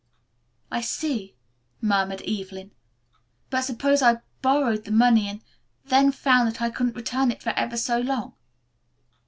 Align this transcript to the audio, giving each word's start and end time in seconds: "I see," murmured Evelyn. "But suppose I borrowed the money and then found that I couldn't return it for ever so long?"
"I 0.71 0.81
see," 0.81 1.35
murmured 1.79 2.23
Evelyn. 2.23 2.71
"But 3.51 3.61
suppose 3.61 4.01
I 4.01 4.21
borrowed 4.41 4.85
the 4.85 4.91
money 4.91 5.27
and 5.29 5.43
then 5.85 6.11
found 6.11 6.47
that 6.47 6.59
I 6.59 6.71
couldn't 6.71 6.95
return 6.95 7.29
it 7.29 7.43
for 7.43 7.51
ever 7.51 7.77
so 7.77 7.99
long?" 7.99 8.33